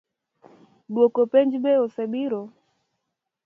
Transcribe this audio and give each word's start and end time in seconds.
Duoko 0.93 1.25
penj 1.35 1.53
be 1.67 1.71
osebiro? 1.85 2.41